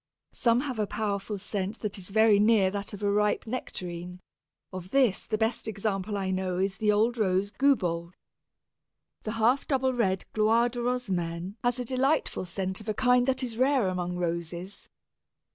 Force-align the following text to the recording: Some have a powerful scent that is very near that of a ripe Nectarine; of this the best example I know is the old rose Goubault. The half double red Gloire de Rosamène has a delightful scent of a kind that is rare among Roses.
Some 0.33 0.61
have 0.61 0.79
a 0.79 0.87
powerful 0.87 1.37
scent 1.37 1.81
that 1.81 1.99
is 1.99 2.09
very 2.09 2.39
near 2.39 2.71
that 2.71 2.91
of 2.91 3.03
a 3.03 3.11
ripe 3.11 3.45
Nectarine; 3.45 4.19
of 4.73 4.89
this 4.89 5.27
the 5.27 5.37
best 5.37 5.67
example 5.67 6.17
I 6.17 6.31
know 6.31 6.57
is 6.57 6.77
the 6.77 6.91
old 6.91 7.19
rose 7.19 7.51
Goubault. 7.51 8.15
The 9.21 9.33
half 9.33 9.67
double 9.67 9.93
red 9.93 10.25
Gloire 10.33 10.69
de 10.69 10.79
Rosamène 10.79 11.53
has 11.63 11.77
a 11.77 11.85
delightful 11.85 12.45
scent 12.45 12.81
of 12.81 12.89
a 12.89 12.95
kind 12.95 13.27
that 13.27 13.43
is 13.43 13.59
rare 13.59 13.87
among 13.89 14.15
Roses. 14.15 14.89